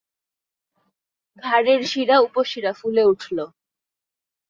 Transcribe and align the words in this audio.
ঘাড়ের 1.43 1.81
শিরা 1.83 2.17
উপশিরা 2.19 2.71
ফুলে 2.73 3.03
উঠল। 3.05 3.37